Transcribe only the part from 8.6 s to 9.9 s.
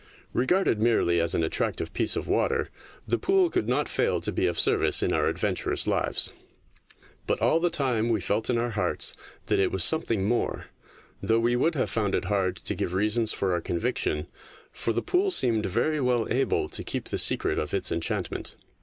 hearts that it was